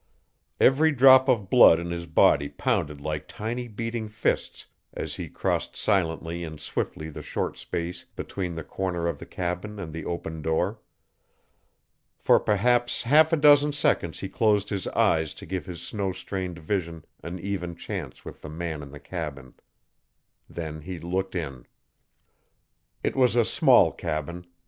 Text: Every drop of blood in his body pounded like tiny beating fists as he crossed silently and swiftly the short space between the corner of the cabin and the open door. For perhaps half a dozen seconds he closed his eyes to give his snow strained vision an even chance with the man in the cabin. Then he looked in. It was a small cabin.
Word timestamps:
Every 0.59 0.91
drop 0.91 1.29
of 1.29 1.47
blood 1.47 1.77
in 1.79 1.91
his 1.91 2.07
body 2.07 2.49
pounded 2.49 2.99
like 3.01 3.27
tiny 3.27 3.67
beating 3.67 4.09
fists 4.09 4.65
as 4.95 5.13
he 5.17 5.29
crossed 5.29 5.75
silently 5.75 6.43
and 6.43 6.59
swiftly 6.59 7.11
the 7.11 7.21
short 7.21 7.55
space 7.55 8.03
between 8.15 8.55
the 8.55 8.63
corner 8.63 9.05
of 9.07 9.19
the 9.19 9.27
cabin 9.27 9.77
and 9.77 9.93
the 9.93 10.03
open 10.05 10.41
door. 10.41 10.79
For 12.17 12.39
perhaps 12.39 13.03
half 13.03 13.31
a 13.31 13.37
dozen 13.37 13.73
seconds 13.73 14.19
he 14.21 14.27
closed 14.27 14.69
his 14.69 14.87
eyes 14.87 15.35
to 15.35 15.45
give 15.45 15.67
his 15.67 15.83
snow 15.83 16.13
strained 16.13 16.57
vision 16.57 17.05
an 17.21 17.37
even 17.37 17.75
chance 17.75 18.25
with 18.25 18.41
the 18.41 18.49
man 18.49 18.81
in 18.81 18.89
the 18.89 18.99
cabin. 18.99 19.53
Then 20.49 20.81
he 20.81 20.97
looked 20.97 21.35
in. 21.35 21.67
It 23.03 23.15
was 23.15 23.35
a 23.35 23.45
small 23.45 23.91
cabin. 23.91 24.47